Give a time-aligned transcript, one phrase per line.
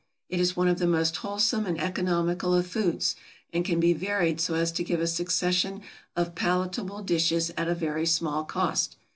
[0.29, 3.15] It is one of the most wholesome and economical of foods,
[3.53, 5.83] and can be varied so as to give a succession
[6.15, 8.97] of palatable dishes at a very small cost.